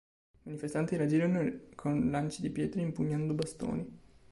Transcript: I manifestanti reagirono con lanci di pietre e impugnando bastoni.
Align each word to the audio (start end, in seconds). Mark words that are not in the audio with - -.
I 0.33 0.37
manifestanti 0.45 0.95
reagirono 0.95 1.65
con 1.75 2.09
lanci 2.09 2.41
di 2.41 2.49
pietre 2.49 2.81
e 2.81 2.85
impugnando 2.85 3.35
bastoni. 3.35 3.99